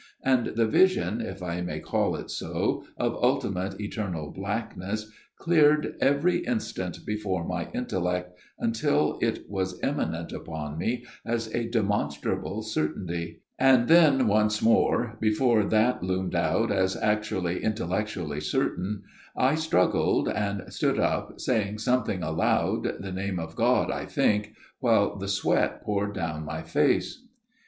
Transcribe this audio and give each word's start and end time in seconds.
and 0.23 0.47
the 0.55 0.65
vision, 0.65 1.21
if 1.21 1.43
I 1.43 1.61
may 1.61 1.79
call 1.79 2.15
it 2.15 2.31
so, 2.31 2.85
of 2.97 3.13
ultimate 3.23 3.79
eternal 3.79 4.31
blackness 4.31 5.11
cleared 5.37 5.93
every 6.01 6.37
instant 6.39 7.05
before 7.05 7.47
my 7.47 7.69
intellect 7.71 8.33
until 8.57 9.19
it 9.21 9.47
was 9.47 9.79
imminent 9.83 10.31
upon 10.33 10.79
me 10.79 11.05
as 11.23 11.53
a 11.53 11.69
demonstrable 11.69 12.63
certainty; 12.63 13.41
and 13.59 13.87
then, 13.87 14.25
once 14.25 14.59
more, 14.59 15.17
before 15.21 15.65
that 15.65 16.01
loomed 16.01 16.33
out 16.33 16.71
as 16.71 16.95
actually 16.95 17.63
intellectually 17.63 18.41
certain, 18.41 19.03
I 19.37 19.53
struggled, 19.53 20.27
and 20.27 20.63
stood 20.73 20.97
up, 20.99 21.39
saying 21.39 21.77
something 21.77 22.23
aloud, 22.23 22.91
the 23.01 23.11
name 23.11 23.37
of 23.37 23.55
God, 23.55 23.91
I 23.91 24.05
think, 24.07 24.55
while 24.79 25.15
the 25.19 25.27
sweat 25.27 25.83
poured 25.83 26.15
down 26.15 26.43
my 26.43 26.63
face. 26.63 27.23